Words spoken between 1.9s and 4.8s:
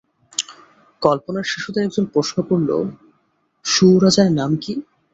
প্রশ্ন করল, সুয়োরাজার নাম কি?